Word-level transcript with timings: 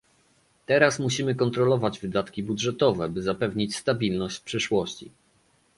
"teraz 0.65 0.99
musimy 0.99 1.35
kontrolować 1.35 1.99
wydatki 1.99 2.43
budżetowe, 2.43 3.09
by 3.09 3.21
zapewnić 3.23 3.75
stabilność 3.75 4.37
w 4.37 4.43
przyszłości" 4.43 5.11